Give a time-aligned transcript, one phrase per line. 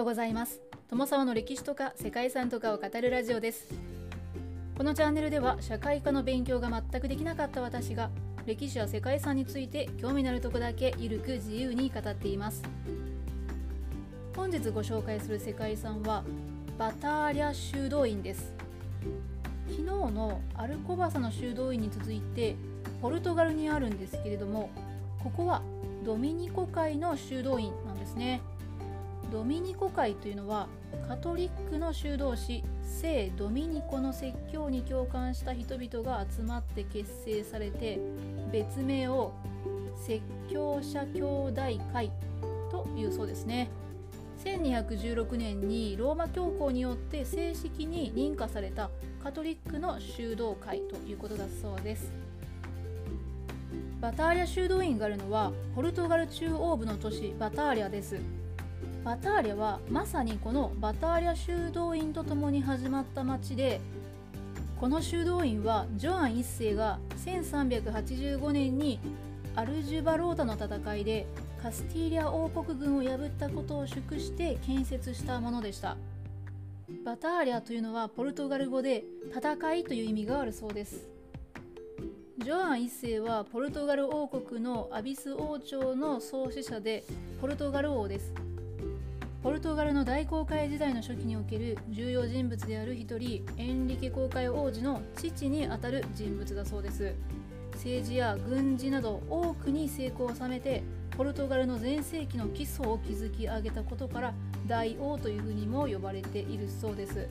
[0.00, 0.62] ようございます。
[0.88, 3.68] 友沢の歴史とか世界遺産とかを語るラジオです。
[4.78, 8.08] このチャンネルでは社会科の勉強が全くできなかった私が
[8.46, 12.62] 歴史や世界遺産について興味のあるとこだけゆるく自由に語っています。
[14.34, 16.24] 本日ご紹介する世界遺産は
[16.78, 18.54] バターリャ修道院です。
[19.68, 22.56] 昨日のアルコバサの修道院に続いて
[23.02, 24.70] ポルトガルにあるんですけれども
[25.22, 25.60] ここは
[26.06, 28.40] ドミニコ会の修道院なんですね。
[29.30, 30.68] ドミニコ会というのは
[31.08, 38.00] カトリックの修道士聖ドミニコの説教に共感した人々が集まって結成されて
[38.52, 39.32] 別名を
[40.04, 41.62] 説教者兄弟
[41.92, 42.10] 会
[42.70, 43.70] というそうですね。
[44.44, 48.90] 1216年にローマ教皇によって正式に認可された
[49.22, 52.10] カトリックの修道会ということだそうです。
[54.00, 58.39] バターリャ修道院があるのはポルトガル中央部の都市バターリャです。
[59.04, 63.80] バターリャはまさにこのバターリャ修道院とともに始まった町で
[64.78, 69.00] この修道院はジョアン1世が1385年に
[69.56, 71.26] アルジュバロータの戦いで
[71.62, 75.96] カスティーリャ王国軍を破ったことを祝して建設したものでした。
[77.04, 81.08] バターリャというのはポルトガル語で戦いという意味があるそうです。
[82.38, 87.04] ジョアン1世はポルトガル王国のアビス王朝の創始者で
[87.40, 88.32] ポルトガル王です。
[89.42, 97.14] ポルトガルの大航海時代の初期における重要人物である一人エンリケ航海王子の父にあたる人物だそうです。
[97.72, 100.82] 政治や軍事など多くに成功を収めて
[101.16, 104.34] ポルトガルの全盛期の基礎を築き上げたことから
[104.66, 107.26] 大王というふうにも呼ばれているそうです。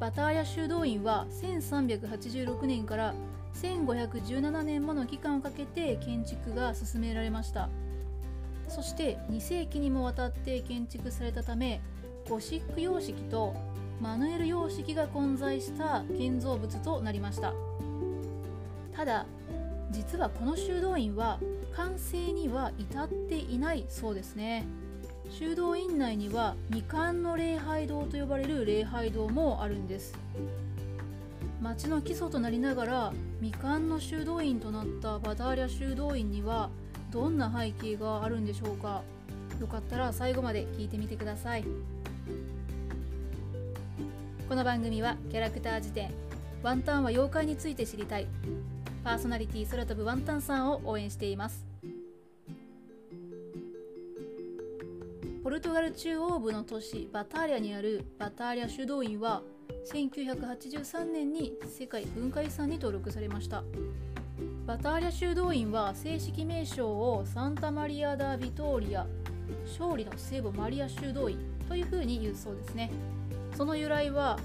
[0.00, 3.14] バターヤ修道院は1386年から
[3.54, 7.68] 1517年もの期間をかけて建築が進められました。
[8.76, 11.80] そして2世紀にもわたって建築されたため
[12.28, 13.54] ゴシック様式と
[14.02, 17.54] マヌエル様式が混在した建造物となりました。
[18.94, 19.24] ただ
[19.90, 21.38] 実はこの修道院は
[21.74, 24.66] 完成には至っていないそうですね。
[25.30, 30.14] 修道院内には未完の礼拝堂と呼ばれる礼拝堂もあるんです。
[31.62, 36.68] 町の基礎となりながら未完の修道院となったバダーリャ修道院には
[37.10, 39.02] どんな背景があるんでしょうか。
[39.60, 41.64] よかったら最後まで聞いてみてください。
[44.48, 46.10] この番組はキャラクター辞典
[46.62, 48.26] ワンタンは妖怪について知りたい
[49.02, 51.64] パーソナリティ空飛ぶワンタンさんを応援しています。
[55.42, 59.42] ポルトガル中央部の都市バターリャにあるバターリャ修道院は
[59.92, 63.62] 1983年に世界文化遺産に登録されました。
[64.66, 69.06] バターリャ修道院は正式名称をサンタマリア・ダ・ビトーリア
[69.64, 71.38] 勝利の聖母マリア修道院
[71.68, 72.90] というふうに言うそうですね。
[73.56, 74.40] その由来は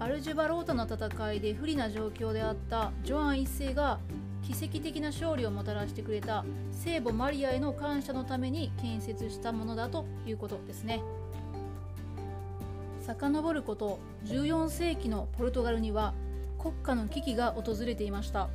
[0.00, 4.00] アルジュバロータの戦いで不利な状況であったジョアン1世が
[4.42, 11.00] 奇跡的な勝利をもたらしてくれた聖母マリアへの感謝のために建設したものだということですね。
[13.02, 16.12] 遡ること14世紀のポルトガルには
[16.58, 18.50] 国家の危機が訪れていました。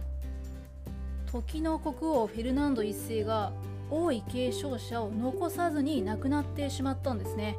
[1.41, 3.51] 時の国王フェルナンド1世が
[3.91, 7.57] 王位継承者を残さずに亡くなってしまったんですね。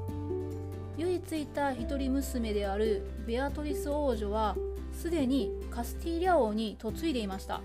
[0.97, 4.57] 唯一いた一人娘であるベアトリス王女は
[4.95, 7.61] すでにカスティーリャ王に嫁いでいました。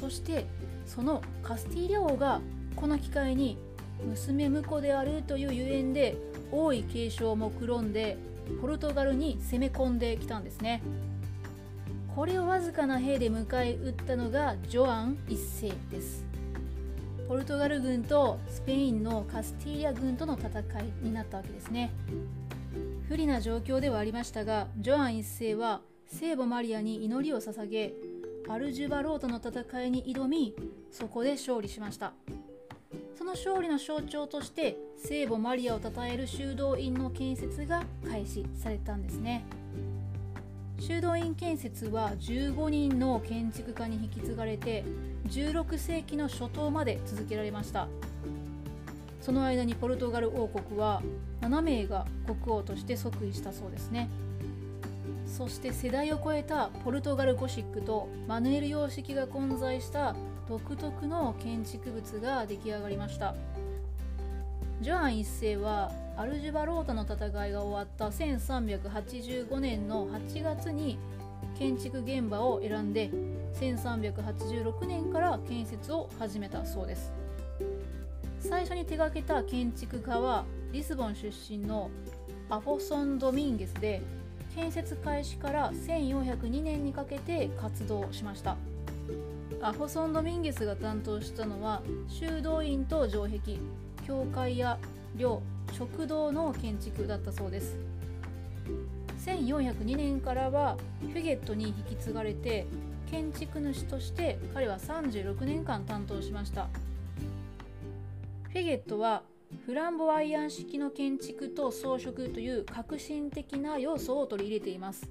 [0.00, 0.46] そして
[0.86, 2.40] そのカスティーリャ王が
[2.74, 3.58] この機会に
[4.08, 6.16] 娘婿であるというゆえんで
[6.50, 8.16] 王位継承を目論んで
[8.62, 10.82] ポルトガルに攻め込んできたんですね。
[12.14, 16.26] これをわずかな兵で迎え撃ったのがジョアン1世です。
[17.26, 21.90] ポルトガル軍とスペインのカスティーリャ軍との戦いになったわけですね。
[23.08, 27.94] 不利な状況ではありましたがジョアン1世は聖母マリアに祈りを捧げ
[28.46, 30.54] アルジュバロートの戦いに挑み
[30.90, 32.12] そこで勝利しました。
[33.16, 39.46] その勝利の象徴として聖母マリアを称える修道院の建設が開始されたんですね。
[40.84, 44.82] 修道院建設は15人の建築家に引き継がれて
[45.28, 47.86] 16世紀の初頭まで続けられました。
[49.20, 51.00] その間にポルトガル王国は
[51.40, 54.10] 7名が国王として即位したそうですね。
[55.24, 60.16] そして世代を超えたポルトガルゴシックとマヌエル様式が混在した
[60.48, 63.36] 独特の建築物が出来上がりました。
[64.80, 67.16] ジョアン1世はアルジュバロータの戦
[67.48, 70.96] いが終わった1385年の8月に
[71.58, 73.10] 建築現場を選んで
[73.54, 77.12] 1386年から建設を始めたそうです。
[78.38, 81.90] 最初に手がけた建築家はリスボン出身の
[82.48, 84.00] アフォソン・ドミンゲスで
[84.54, 88.56] 建設開始から1402年にかけて活動しました。
[89.60, 93.58] アフォソン・ドミンゲスが担当したのは修道院と城壁
[94.06, 94.78] 教会や
[95.16, 95.42] 寮
[95.72, 97.76] 食堂の建築だったそうです。
[99.24, 102.66] 1402年からはフィゲットに引き継がれて
[103.10, 106.68] 建築主として彼は36年間担当しました。
[108.44, 109.22] フィゲットは
[109.66, 115.08] フランボワイアン式の建築と装飾という革新的な要素を取り入れています。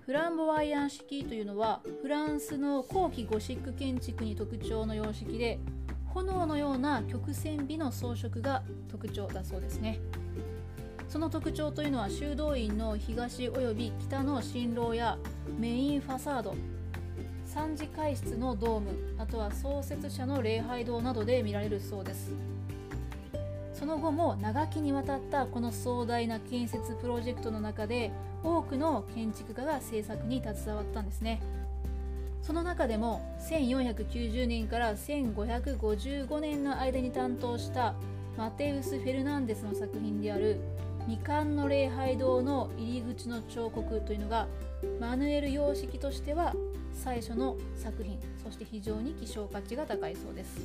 [0.00, 5.58] フランボワイアン式というのはフランスの後期ゴシック建築に特徴の様式で
[6.22, 10.00] 炎のような曲線美の装飾が特徴だそうですね。
[11.08, 15.18] その特徴というのは修道院の東および北の新廊や
[15.58, 16.56] メインファサード
[17.54, 22.32] 3次会室のドームあとは創設者の礼拝堂などで見られるそうです。
[23.72, 28.10] その後も長きにわたったこの壮大な建設プロジェクトの中で
[28.42, 31.42] 多くの建築家が制作に携わったんですね。
[32.46, 37.96] その中でも1490年から1555年の間に担当した
[38.38, 40.60] マテウス・フェルナンデスの作品である
[41.08, 44.46] 未完の礼拝堂の入り口の彫刻というのが
[45.00, 46.54] マヌエル様式としては
[46.92, 50.60] 最初の作品そして非常に希少価値が高いそうです。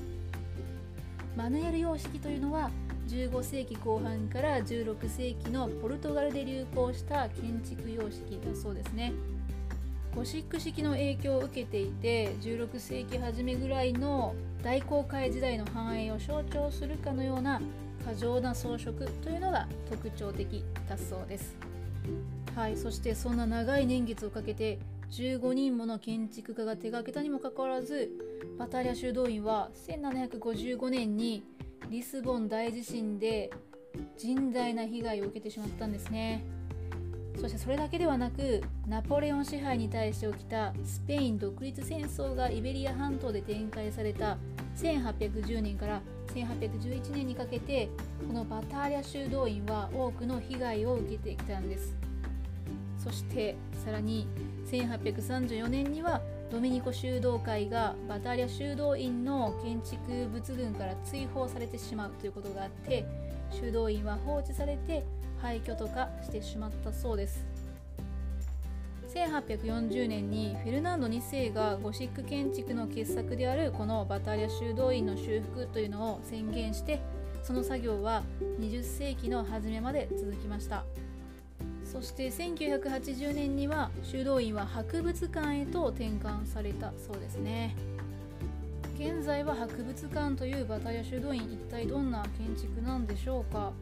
[1.36, 2.70] マヌエル様式というのは
[3.08, 9.14] 15世紀後半から16世紀のポルトガルで流行した建築様式だそうですね。
[10.16, 17.62] ゴシック式の影響を受けていて16世紀初めぐらいの大航海時代の繁栄を象徴するかのような
[18.06, 18.92] 過剰な装飾
[19.24, 21.56] というのが特徴的だそうです。
[22.56, 24.80] はいそしてそんな長い年月をかけて
[25.12, 28.12] 15人もの建築家が手がけたにもかかわらず
[28.58, 31.44] バタリア修道院は1755年に
[31.90, 33.50] リスボン大地震で
[34.18, 36.44] 甚大な被害を受けてしまったんですね。
[37.40, 44.38] そしてそれだけではなくナポレオン支配に対して起きたスペイン独立戦争がイベリア半島で展開された
[44.78, 46.02] 1810年から
[46.34, 47.90] 1811年にかけて
[48.28, 51.96] このバターリャ修道院は多くの被害を受けてきたんです。
[52.98, 54.28] そしてさらに
[54.70, 63.06] 1834年にはドミニコ修道会がバターリャ修道院の建築物群から追放されてしまうということがあって
[63.50, 65.04] 修道院は放置されて
[65.42, 67.46] 廃墟とかしてしまったそうです。
[69.14, 77.02] 1840年にフェルナンド2世がゴシック建築の傑作であるこのバタリア修道院の修復というのを宣言して
[77.44, 78.24] その作業は
[78.62, 80.86] 20世紀の初めまで続きました。
[81.84, 87.76] そして1980年には修道院は博物館へと転換されたそうですね。
[88.98, 93.74] 現在は博物館というバタリア修道院一体どんな建築なんでしょうか。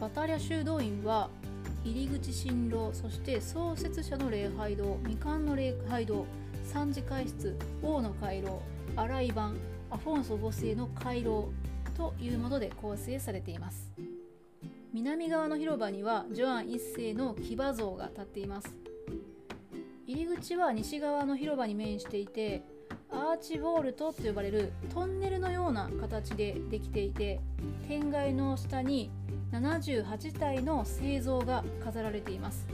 [0.00, 1.30] バタリア修道院は
[1.82, 6.26] 入り口新郎そして創設者の礼拝堂未完の礼拝堂
[6.64, 8.60] 三次会室王の回廊
[8.94, 9.56] 洗い番
[9.90, 11.48] アフォンソ5世の回廊
[11.96, 13.90] というもので構成されています。
[14.92, 18.68] 南側の広場にはジョアン1世の騎馬像が立っています。
[20.06, 22.64] 入り口は西側の広場に面していて
[23.16, 27.40] アーチボールトと呼ばれるトンネルのような形でできていて
[27.88, 29.10] 天蓋の下に
[29.52, 32.66] 78体の製造が飾られています。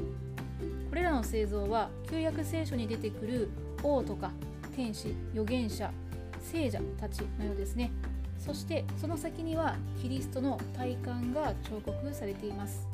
[0.88, 3.50] これらの製造は旧約聖書に出てくる
[3.84, 4.32] 王とか
[4.74, 5.92] 天使預言者
[6.40, 7.92] 聖者たちのようですね。
[8.36, 12.88] そしてその先にはキリストの体幹が彫刻されています。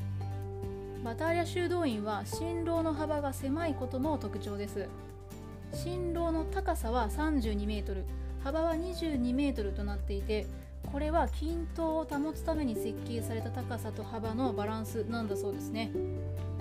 [1.03, 4.87] バターリャ修道院は新郎の幅が狭いことも特徴です。
[5.73, 8.05] 新郎の高さは32メートル
[8.43, 10.47] 幅は22メートルとなっていて
[10.93, 15.91] これは均等を保つために設計された高さと幅のバランスなんだそうですね。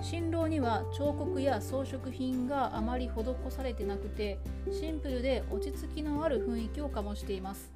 [0.02, 4.38] 新郎には彫刻や装飾品があまり施されてなくて
[4.70, 7.72] シンプルで落ち着きのある雰囲気を醸しています。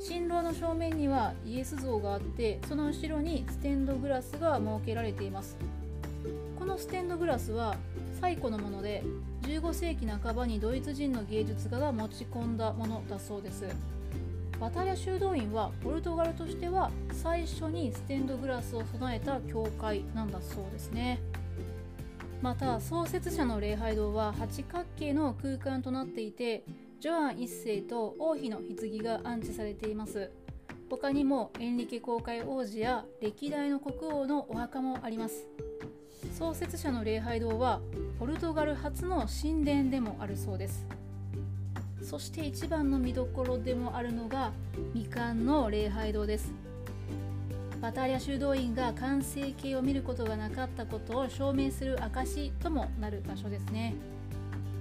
[0.00, 5.56] 新郎の正面にはイエス像があってその後ろにステンドグラスが設けられています。
[6.58, 7.76] このステンドグラスは
[8.22, 9.02] 最古のもので
[9.42, 13.66] 15世紀半ばにドイツ人の芸術家が持ち込んだものだそうです。
[14.60, 21.18] バタリア修道院はポルトガルとしては最初にステンドグラスを備えた教会なんだそうですね。
[22.40, 26.62] また創設者の礼拝堂は八角形の空間となっていて
[27.00, 30.30] ジョアン1世と王妃の棺が安置されています。
[30.92, 35.48] 他にもエンリケ公開王子や歴代の国王のお墓もあります。
[36.36, 37.80] 創設者の礼拝堂は
[38.18, 40.86] ポルトガル初の神殿でもあるそうです。
[42.02, 44.52] そして一番の見どころでもあるのが
[44.92, 46.52] 未完の礼拝堂です。
[47.80, 53.94] バタリャ修道院が完成形を見ることがなかったことを証明する証ともなる場所ですね。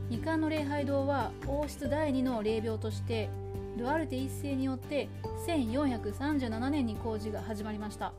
[0.10, 3.30] 未完の礼拝堂は王室第2の霊廟として
[3.78, 5.10] ドゥアルテ一世によって
[5.48, 8.14] 1437年に工事が始まりました。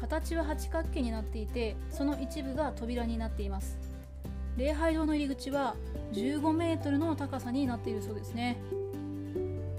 [0.00, 3.78] 形は八角形になっていてその一部が扉になっています。
[4.56, 5.76] 礼拝堂の入り口は
[6.12, 8.56] 15メートルの高さになっているそうですね。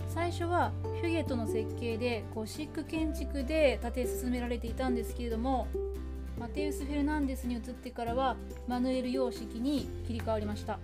[0.08, 0.72] 最初は
[1.02, 5.68] ヒュゲットの設計でゴシック建築で建て進められていたんですけれども
[6.38, 8.36] マテウス・フェルナンデスに移ってからは
[8.68, 10.80] マヌエル様式に切り替わりました。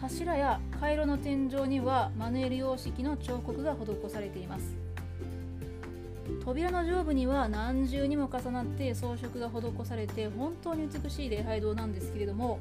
[0.00, 4.76] 柱や回路の天井にはマヌエル様式の彫刻が施されています。
[6.44, 12.60] 扉の上部には何重にも重なって装飾が施されて本当に美しい礼拝堂なんですけれども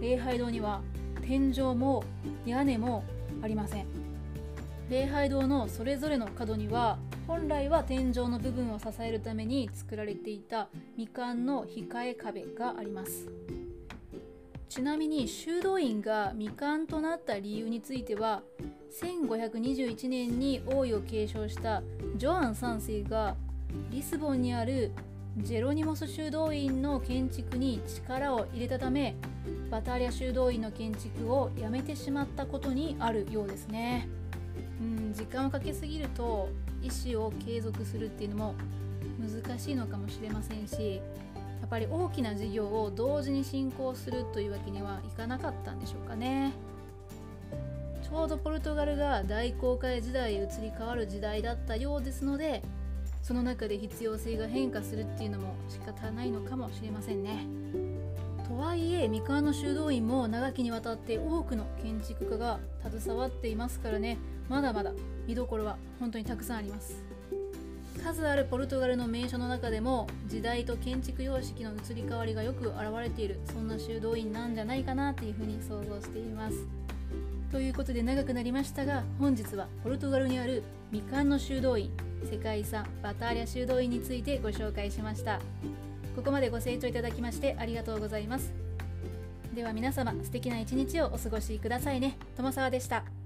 [0.00, 0.80] 礼拝堂には
[1.22, 2.02] 天井も
[2.46, 3.04] 屋根も
[3.42, 3.86] ありません。
[4.88, 13.28] 礼拝堂のそれぞれの角には本来は天井の部分を支えるために作られていた未完の控え壁があります。
[14.70, 18.40] ちなみに修道院が未完となった理由については
[19.02, 21.82] 1521年に王位を継承した
[22.14, 23.34] ジョアン3世が
[23.90, 24.92] リスボンにある
[25.38, 29.16] ジェロニモス修道院の建築に力を入れたため
[29.72, 34.08] バタリャ修道院の建築をやめてしまったことにあるようですね。
[34.80, 36.48] うん時間をかけすぎると
[36.80, 38.54] 意思を継続するっていうのも
[39.18, 41.02] 難しいのかもしれませんし
[41.60, 46.52] やっぱり大きな事業を同時に進行するというわけにはいかなかったんでしょうかね。
[48.02, 52.60] ちょうどポルトガルが大航海時代へ移り変わる時代だったようですので
[53.22, 57.46] その中で必要性が変化するっていうのも仕方ないのかもしれませんね。
[58.48, 62.58] とはいえ三河の修道院も長きにわたって多くの建築家が
[62.90, 64.18] 携わっていますからね。
[64.48, 64.92] まだまだ
[65.28, 67.04] 見どころは本当にたくさんあります。
[68.00, 76.66] 数あるポルトガルの名所の中でも時代と建築様式の移り変わりがよく現れているそんな修道院なんじゃないかなというふうに想像しています。
[77.52, 81.90] ということで長くなりましたが本日はポルトガルにある未完の修道院
[82.30, 85.40] 世界遺産バターリャ修道院についてご紹介しました。
[86.16, 88.52] ここまでご清聴いただきましてありがとうございます。
[89.54, 92.16] では皆様素敵な一日をお過ごしくださいね。
[92.36, 93.19] 友沢でした。